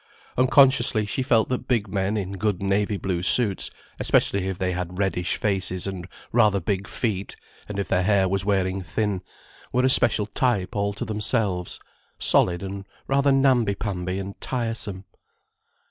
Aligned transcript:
Unconsciously 0.35 1.05
she 1.05 1.21
felt 1.21 1.47
that 1.49 1.67
big 1.67 1.87
men 1.87 2.17
in 2.17 2.31
good 2.31 2.59
navy 2.59 2.97
blue 2.97 3.21
suits, 3.21 3.69
especially 3.99 4.47
if 4.47 4.57
they 4.57 4.71
had 4.71 4.97
reddish 4.97 5.37
faces 5.37 5.85
and 5.85 6.07
rather 6.31 6.59
big 6.59 6.87
feet 6.87 7.35
and 7.69 7.77
if 7.77 7.87
their 7.87 8.01
hair 8.01 8.27
was 8.27 8.43
wearing 8.43 8.81
thin, 8.81 9.21
were 9.71 9.85
a 9.85 9.89
special 9.91 10.25
type 10.25 10.75
all 10.75 10.91
to 10.93 11.05
themselves, 11.05 11.79
solid 12.17 12.63
and 12.63 12.85
rather 13.05 13.31
namby 13.31 13.75
pamby 13.75 14.17
and 14.17 14.41
tiresome. 14.41 15.05